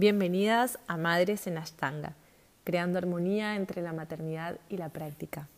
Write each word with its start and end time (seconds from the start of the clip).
Bienvenidas 0.00 0.78
a 0.86 0.96
Madres 0.96 1.48
en 1.48 1.58
Ashtanga, 1.58 2.12
creando 2.62 2.98
armonía 2.98 3.56
entre 3.56 3.82
la 3.82 3.92
maternidad 3.92 4.54
y 4.68 4.76
la 4.76 4.90
práctica. 4.90 5.48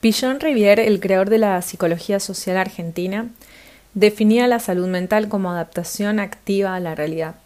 Pillon 0.00 0.40
Rivière, 0.40 0.88
el 0.88 0.98
creador 0.98 1.30
de 1.30 1.38
la 1.38 1.62
psicología 1.62 2.18
social 2.18 2.56
argentina, 2.56 3.28
definía 3.94 4.48
la 4.48 4.58
salud 4.58 4.88
mental 4.88 5.28
como 5.28 5.52
adaptación 5.52 6.18
activa 6.18 6.74
a 6.74 6.80
la 6.80 6.96
realidad. 6.96 7.36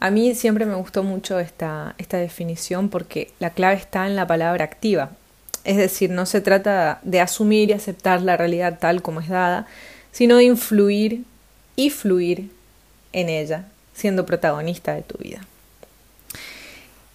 A 0.00 0.10
mí 0.10 0.34
siempre 0.34 0.64
me 0.64 0.76
gustó 0.76 1.02
mucho 1.02 1.40
esta, 1.40 1.94
esta 1.98 2.18
definición 2.18 2.88
porque 2.88 3.32
la 3.40 3.50
clave 3.50 3.76
está 3.76 4.06
en 4.06 4.14
la 4.14 4.26
palabra 4.26 4.64
activa. 4.64 5.10
Es 5.64 5.76
decir, 5.76 6.10
no 6.10 6.24
se 6.24 6.40
trata 6.40 7.00
de 7.02 7.20
asumir 7.20 7.70
y 7.70 7.72
aceptar 7.72 8.22
la 8.22 8.36
realidad 8.36 8.78
tal 8.78 9.02
como 9.02 9.20
es 9.20 9.28
dada, 9.28 9.66
sino 10.12 10.36
de 10.36 10.44
influir 10.44 11.24
y 11.74 11.90
fluir 11.90 12.50
en 13.12 13.28
ella, 13.28 13.66
siendo 13.94 14.24
protagonista 14.24 14.94
de 14.94 15.02
tu 15.02 15.18
vida. 15.18 15.40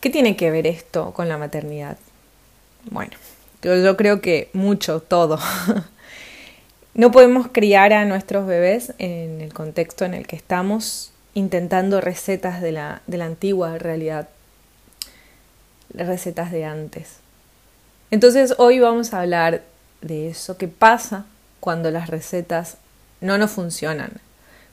¿Qué 0.02 0.10
tiene 0.10 0.36
que 0.36 0.52
ver 0.52 0.68
esto 0.68 1.14
con 1.14 1.30
la 1.30 1.38
maternidad? 1.38 1.98
Bueno, 2.92 3.14
yo 3.62 3.96
creo 3.96 4.20
que 4.20 4.50
mucho, 4.54 5.00
todo. 5.02 5.40
No 6.96 7.12
podemos 7.12 7.48
criar 7.52 7.92
a 7.92 8.06
nuestros 8.06 8.46
bebés 8.46 8.94
en 9.00 9.42
el 9.42 9.52
contexto 9.52 10.06
en 10.06 10.14
el 10.14 10.28
que 10.28 10.36
estamos 10.36 11.13
intentando 11.34 12.02
recetas 12.02 12.62
de 12.62 12.72
la, 12.72 13.02
de 13.08 13.18
la 13.18 13.26
antigua 13.26 13.78
realidad, 13.78 14.30
recetas 15.94 16.52
de 16.52 16.66
antes. 16.66 17.18
Entonces 18.12 18.56
hoy 18.58 18.80
vamos 18.80 19.14
a 19.14 19.22
hablar 19.22 19.64
de 20.02 20.30
eso 20.30 20.58
que 20.58 20.68
pasa 20.68 21.26
cuando 21.60 21.92
las 21.92 22.10
recetas 22.10 22.78
no 23.22 23.38
nos 23.38 23.52
funcionan, 23.52 24.12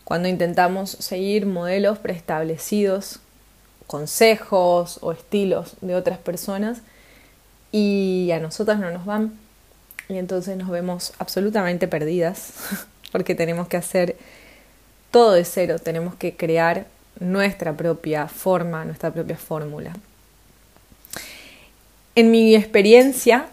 cuando 0.05 0.29
intentamos 0.29 0.91
seguir 0.91 1.47
modelos 1.47 1.99
preestablecidos, 1.99 3.21
consejos 3.87 4.99
o 5.01 5.12
estilos 5.12 5.77
de 5.81 5.95
otras 5.95 6.19
personas 6.19 6.79
y 7.73 8.31
a 8.33 8.41
nosotras 8.41 8.79
no 8.79 8.91
nos 8.91 9.05
van 9.05 9.33
y 10.09 10.19
entonces 10.19 10.56
nos 10.56 10.69
vemos 10.69 11.12
absolutamente 11.19 11.89
perdidas 11.89 12.53
porque 13.12 13.34
tenemos 13.34 13.69
que 13.69 13.77
hacer 13.77 14.17
todo 15.11 15.33
de 15.33 15.44
cero, 15.44 15.78
tenemos 15.78 16.14
que 16.14 16.36
crear 16.36 16.86
nuestra 17.19 17.77
propia 17.77 18.28
forma, 18.28 18.84
nuestra 18.84 19.11
propia 19.11 19.36
fórmula. 19.36 19.92
En 22.14 22.30
mi 22.30 22.55
experiencia, 22.55 23.47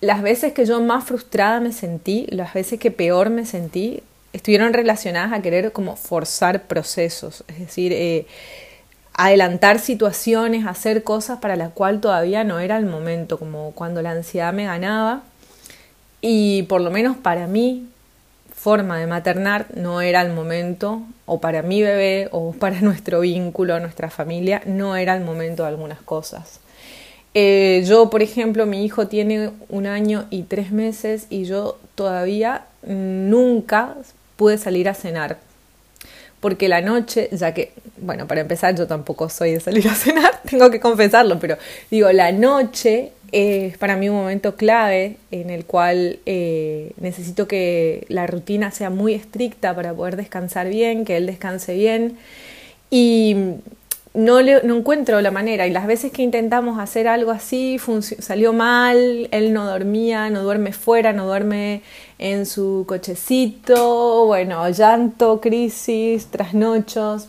las 0.00 0.22
veces 0.22 0.52
que 0.52 0.66
yo 0.66 0.80
más 0.80 1.04
frustrada 1.04 1.60
me 1.60 1.72
sentí, 1.72 2.26
las 2.30 2.52
veces 2.52 2.78
que 2.78 2.90
peor 2.90 3.30
me 3.30 3.46
sentí, 3.46 4.02
estuvieron 4.32 4.72
relacionadas 4.72 5.32
a 5.32 5.40
querer 5.40 5.72
como 5.72 5.96
forzar 5.96 6.64
procesos, 6.64 7.44
es 7.48 7.60
decir, 7.60 7.92
eh, 7.92 8.26
adelantar 9.14 9.78
situaciones, 9.78 10.66
hacer 10.66 11.04
cosas 11.04 11.38
para 11.38 11.56
las 11.56 11.70
cuales 11.70 12.00
todavía 12.00 12.42
no 12.42 12.58
era 12.58 12.76
el 12.76 12.84
momento, 12.84 13.38
como 13.38 13.72
cuando 13.72 14.02
la 14.02 14.10
ansiedad 14.10 14.52
me 14.52 14.64
ganaba 14.64 15.22
y 16.20 16.64
por 16.64 16.80
lo 16.80 16.90
menos 16.90 17.16
para 17.16 17.46
mí, 17.46 17.86
forma 18.64 18.98
de 18.98 19.06
maternar 19.06 19.66
no 19.76 20.00
era 20.00 20.22
el 20.22 20.32
momento, 20.32 21.02
o 21.26 21.38
para 21.38 21.60
mi 21.60 21.82
bebé, 21.82 22.30
o 22.32 22.52
para 22.58 22.80
nuestro 22.80 23.20
vínculo, 23.20 23.78
nuestra 23.78 24.08
familia, 24.08 24.62
no 24.64 24.96
era 24.96 25.14
el 25.14 25.22
momento 25.22 25.64
de 25.64 25.68
algunas 25.68 26.00
cosas. 26.00 26.60
Eh, 27.34 27.84
yo, 27.84 28.08
por 28.08 28.22
ejemplo, 28.22 28.64
mi 28.64 28.82
hijo 28.82 29.06
tiene 29.06 29.50
un 29.68 29.86
año 29.86 30.24
y 30.30 30.44
tres 30.44 30.72
meses 30.72 31.26
y 31.28 31.44
yo 31.44 31.78
todavía 31.94 32.64
nunca 32.86 33.96
pude 34.36 34.56
salir 34.56 34.88
a 34.88 34.94
cenar. 34.94 35.36
Porque 36.44 36.68
la 36.68 36.82
noche, 36.82 37.30
ya 37.32 37.54
que, 37.54 37.72
bueno, 37.96 38.26
para 38.26 38.42
empezar 38.42 38.74
yo 38.74 38.86
tampoco 38.86 39.30
soy 39.30 39.52
de 39.52 39.60
salir 39.60 39.88
a 39.88 39.94
cenar, 39.94 40.42
tengo 40.42 40.70
que 40.70 40.78
confesarlo, 40.78 41.38
pero 41.38 41.56
digo, 41.90 42.12
la 42.12 42.32
noche 42.32 43.12
es 43.32 43.78
para 43.78 43.96
mí 43.96 44.10
un 44.10 44.16
momento 44.16 44.54
clave 44.54 45.16
en 45.30 45.48
el 45.48 45.64
cual 45.64 46.18
eh, 46.26 46.92
necesito 47.00 47.48
que 47.48 48.04
la 48.10 48.26
rutina 48.26 48.70
sea 48.72 48.90
muy 48.90 49.14
estricta 49.14 49.74
para 49.74 49.94
poder 49.94 50.16
descansar 50.16 50.68
bien, 50.68 51.06
que 51.06 51.16
él 51.16 51.24
descanse 51.24 51.72
bien. 51.72 52.18
Y 52.90 53.36
no, 54.14 54.40
le, 54.40 54.62
no 54.62 54.76
encuentro 54.76 55.20
la 55.20 55.32
manera 55.32 55.66
y 55.66 55.70
las 55.70 55.86
veces 55.86 56.12
que 56.12 56.22
intentamos 56.22 56.78
hacer 56.78 57.08
algo 57.08 57.32
así 57.32 57.80
salió 58.20 58.52
mal, 58.52 59.28
él 59.32 59.52
no 59.52 59.66
dormía, 59.66 60.30
no 60.30 60.42
duerme 60.44 60.72
fuera, 60.72 61.12
no 61.12 61.26
duerme 61.26 61.82
en 62.18 62.46
su 62.46 62.84
cochecito, 62.86 64.26
bueno, 64.26 64.68
llanto, 64.70 65.40
crisis, 65.40 66.28
trasnochos, 66.28 67.28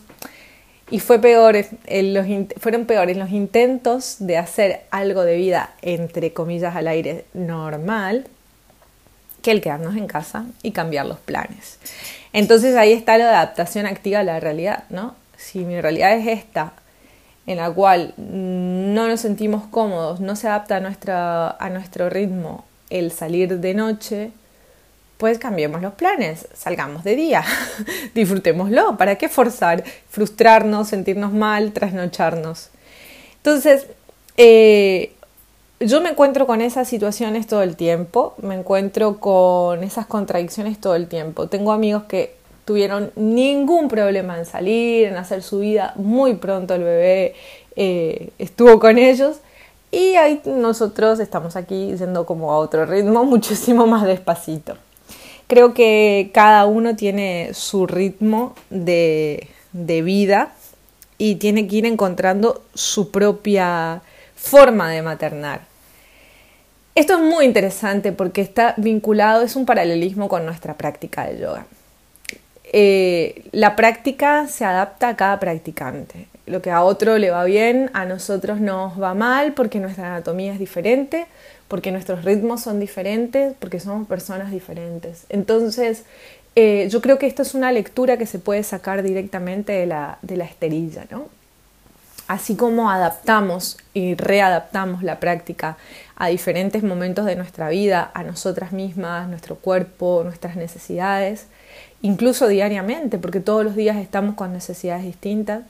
y 0.88 1.00
fue 1.00 1.18
peor, 1.18 1.56
los, 1.90 2.26
fueron 2.58 2.84
peores 2.84 3.16
los 3.16 3.30
intentos 3.30 4.16
de 4.20 4.36
hacer 4.38 4.82
algo 4.92 5.24
de 5.24 5.36
vida, 5.36 5.74
entre 5.82 6.32
comillas, 6.32 6.76
al 6.76 6.86
aire 6.86 7.24
normal, 7.34 8.28
que 9.42 9.50
el 9.50 9.60
quedarnos 9.60 9.96
en 9.96 10.06
casa 10.06 10.46
y 10.62 10.70
cambiar 10.70 11.06
los 11.06 11.18
planes. 11.18 11.78
Entonces 12.32 12.76
ahí 12.76 12.92
está 12.92 13.18
la 13.18 13.30
adaptación 13.30 13.86
activa 13.86 14.20
a 14.20 14.24
la 14.24 14.38
realidad, 14.38 14.84
¿no? 14.90 15.16
Si 15.36 15.60
mi 15.60 15.80
realidad 15.80 16.16
es 16.16 16.26
esta, 16.26 16.72
en 17.46 17.58
la 17.58 17.70
cual 17.70 18.14
no 18.16 19.08
nos 19.08 19.20
sentimos 19.20 19.64
cómodos, 19.70 20.20
no 20.20 20.36
se 20.36 20.48
adapta 20.48 20.76
a, 20.76 20.80
nuestra, 20.80 21.50
a 21.50 21.70
nuestro 21.70 22.10
ritmo 22.10 22.64
el 22.90 23.12
salir 23.12 23.60
de 23.60 23.74
noche, 23.74 24.30
pues 25.16 25.38
cambiemos 25.38 25.80
los 25.80 25.94
planes, 25.94 26.48
salgamos 26.54 27.04
de 27.04 27.16
día, 27.16 27.44
disfrutémoslo, 28.14 28.96
¿para 28.96 29.16
qué 29.16 29.28
forzar, 29.28 29.84
frustrarnos, 30.10 30.88
sentirnos 30.88 31.32
mal, 31.32 31.72
trasnocharnos? 31.72 32.70
Entonces, 33.36 33.86
eh, 34.36 35.12
yo 35.80 36.00
me 36.00 36.10
encuentro 36.10 36.46
con 36.46 36.60
esas 36.60 36.88
situaciones 36.88 37.46
todo 37.46 37.62
el 37.62 37.76
tiempo, 37.76 38.34
me 38.42 38.54
encuentro 38.54 39.20
con 39.20 39.84
esas 39.84 40.06
contradicciones 40.06 40.80
todo 40.80 40.96
el 40.96 41.06
tiempo. 41.06 41.48
Tengo 41.48 41.72
amigos 41.72 42.04
que 42.04 42.34
tuvieron 42.66 43.12
ningún 43.14 43.88
problema 43.88 44.36
en 44.36 44.44
salir, 44.44 45.06
en 45.06 45.16
hacer 45.16 45.42
su 45.42 45.60
vida, 45.60 45.94
muy 45.94 46.34
pronto 46.34 46.74
el 46.74 46.82
bebé 46.82 47.34
eh, 47.76 48.30
estuvo 48.38 48.80
con 48.80 48.98
ellos 48.98 49.36
y 49.92 50.14
nosotros 50.44 51.20
estamos 51.20 51.54
aquí 51.54 51.96
yendo 51.96 52.26
como 52.26 52.52
a 52.52 52.58
otro 52.58 52.84
ritmo, 52.84 53.24
muchísimo 53.24 53.86
más 53.86 54.04
despacito. 54.04 54.76
Creo 55.46 55.74
que 55.74 56.32
cada 56.34 56.66
uno 56.66 56.96
tiene 56.96 57.50
su 57.54 57.86
ritmo 57.86 58.56
de, 58.68 59.48
de 59.72 60.02
vida 60.02 60.52
y 61.18 61.36
tiene 61.36 61.68
que 61.68 61.76
ir 61.76 61.86
encontrando 61.86 62.62
su 62.74 63.12
propia 63.12 64.02
forma 64.34 64.90
de 64.90 65.02
maternar. 65.02 65.60
Esto 66.96 67.12
es 67.12 67.20
muy 67.20 67.44
interesante 67.44 68.10
porque 68.10 68.40
está 68.40 68.74
vinculado, 68.76 69.42
es 69.42 69.54
un 69.54 69.66
paralelismo 69.66 70.28
con 70.28 70.44
nuestra 70.44 70.74
práctica 70.74 71.26
de 71.26 71.38
yoga. 71.38 71.66
Eh, 72.72 73.44
la 73.52 73.76
práctica 73.76 74.48
se 74.48 74.64
adapta 74.64 75.08
a 75.08 75.16
cada 75.16 75.38
practicante. 75.38 76.26
Lo 76.46 76.62
que 76.62 76.70
a 76.70 76.82
otro 76.82 77.18
le 77.18 77.30
va 77.30 77.44
bien, 77.44 77.90
a 77.92 78.04
nosotros 78.04 78.60
nos 78.60 79.00
va 79.00 79.14
mal 79.14 79.52
porque 79.54 79.80
nuestra 79.80 80.08
anatomía 80.08 80.52
es 80.52 80.58
diferente, 80.58 81.26
porque 81.68 81.90
nuestros 81.90 82.24
ritmos 82.24 82.62
son 82.62 82.78
diferentes, 82.80 83.54
porque 83.58 83.80
somos 83.80 84.06
personas 84.06 84.50
diferentes. 84.50 85.26
Entonces, 85.28 86.04
eh, 86.54 86.88
yo 86.90 87.00
creo 87.00 87.18
que 87.18 87.26
esto 87.26 87.42
es 87.42 87.54
una 87.54 87.72
lectura 87.72 88.16
que 88.16 88.26
se 88.26 88.38
puede 88.38 88.62
sacar 88.62 89.02
directamente 89.02 89.72
de 89.72 89.86
la, 89.86 90.18
de 90.22 90.36
la 90.36 90.44
esterilla, 90.44 91.06
¿no? 91.10 91.28
Así 92.28 92.56
como 92.56 92.90
adaptamos 92.90 93.78
y 93.94 94.14
readaptamos 94.14 95.02
la 95.02 95.20
práctica 95.20 95.76
a 96.16 96.28
diferentes 96.28 96.82
momentos 96.82 97.24
de 97.24 97.36
nuestra 97.36 97.68
vida, 97.68 98.10
a 98.14 98.24
nosotras 98.24 98.72
mismas, 98.72 99.28
nuestro 99.28 99.56
cuerpo, 99.56 100.22
nuestras 100.24 100.56
necesidades, 100.56 101.46
incluso 102.02 102.48
diariamente, 102.48 103.18
porque 103.18 103.40
todos 103.40 103.64
los 103.64 103.76
días 103.76 103.96
estamos 103.96 104.34
con 104.34 104.52
necesidades 104.52 105.04
distintas. 105.04 105.62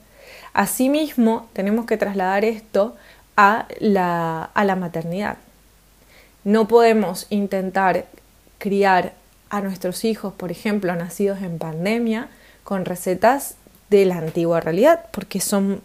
Asimismo, 0.53 1.47
tenemos 1.53 1.85
que 1.85 1.97
trasladar 1.97 2.43
esto 2.43 2.95
a 3.35 3.67
la, 3.79 4.75
maternidad. 4.79 5.37
No 6.43 6.67
podemos 6.67 7.27
intentar 7.29 8.05
criar 8.57 9.13
a 9.49 9.61
nuestros 9.61 10.03
hijos, 10.05 10.33
por 10.33 10.51
ejemplo, 10.51 10.95
nacidos 10.95 11.41
en 11.41 11.59
pandemia, 11.59 12.29
con 12.63 12.83
recetas 12.83 13.55
de 13.89 14.05
la 14.05 14.17
antigua 14.17 14.59
realidad, 14.59 15.05
porque 15.11 15.39
son 15.39 15.81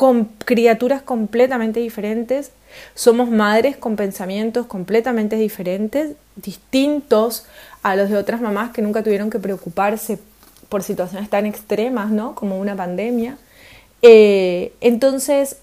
con 0.00 0.24
criaturas 0.46 1.02
completamente 1.02 1.78
diferentes, 1.78 2.52
somos 2.94 3.28
madres 3.28 3.76
con 3.76 3.96
pensamientos 3.96 4.64
completamente 4.64 5.36
diferentes, 5.36 6.16
distintos 6.36 7.44
a 7.82 7.96
los 7.96 8.08
de 8.08 8.16
otras 8.16 8.40
mamás 8.40 8.70
que 8.70 8.80
nunca 8.80 9.02
tuvieron 9.02 9.28
que 9.28 9.38
preocuparse 9.38 10.18
por 10.70 10.82
situaciones 10.82 11.28
tan 11.28 11.44
extremas, 11.44 12.10
¿no? 12.10 12.34
Como 12.34 12.58
una 12.58 12.74
pandemia. 12.74 13.36
Eh, 14.00 14.72
entonces, 14.80 15.58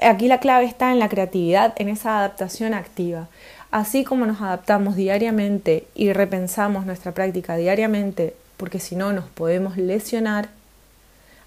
aquí 0.00 0.28
la 0.28 0.38
clave 0.38 0.66
está 0.66 0.92
en 0.92 1.00
la 1.00 1.08
creatividad, 1.08 1.74
en 1.78 1.88
esa 1.88 2.18
adaptación 2.18 2.74
activa. 2.74 3.26
Así 3.72 4.04
como 4.04 4.24
nos 4.24 4.40
adaptamos 4.40 4.94
diariamente 4.94 5.84
y 5.96 6.12
repensamos 6.12 6.86
nuestra 6.86 7.10
práctica 7.10 7.56
diariamente, 7.56 8.36
porque 8.56 8.78
si 8.78 8.94
no 8.94 9.12
nos 9.12 9.24
podemos 9.24 9.76
lesionar, 9.76 10.48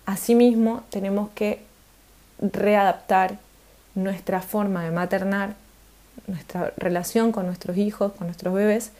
asimismo 0.05 0.83
tenemos 0.89 1.29
que 1.29 1.65
readaptar 2.39 3.37
nuestra 3.95 4.41
forma 4.41 4.83
de 4.83 4.91
maternar, 4.91 5.55
nuestra 6.27 6.73
relación 6.77 7.31
con 7.31 7.45
nuestros 7.45 7.77
hijos, 7.77 8.13
con 8.13 8.27
nuestros 8.27 8.53
bebés, 8.53 8.91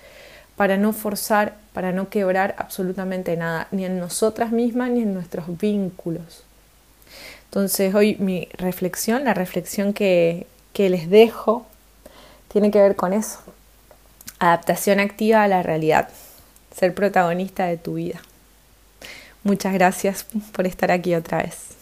para 0.56 0.78
no 0.78 0.92
forzar, 0.92 1.56
para 1.74 1.92
no 1.92 2.10
quebrar 2.10 2.56
absolutamente 2.58 3.38
nada, 3.38 3.68
ni 3.72 3.86
en 3.86 4.00
nosotras 4.00 4.52
mismas 4.52 4.90
ni 4.90 5.02
en 5.02 5.14
nuestros 5.14 5.46
vínculos. 5.58 6.44
Entonces 7.46 7.94
hoy 7.94 8.16
mi 8.20 8.50
reflexión, 8.54 9.24
la 9.24 9.34
reflexión 9.34 9.94
que, 9.94 10.48
que 10.74 10.90
les 10.90 11.10
dejo, 11.10 11.66
tiene 12.48 12.72
que 12.72 12.82
ver 12.82 12.96
con 12.96 13.14
eso. 13.14 13.40
Adaptación 14.40 15.00
activa 15.00 15.44
a 15.44 15.48
la 15.48 15.64
realidad. 15.64 16.10
Ser 16.76 16.94
protagonista 16.94 17.66
de 17.66 17.78
tu 17.78 17.96
vida. 17.96 18.22
Muchas 19.44 19.74
gracias 19.74 20.26
por 20.52 20.68
estar 20.68 20.92
aquí 20.92 21.16
otra 21.16 21.44
vez. 21.44 21.77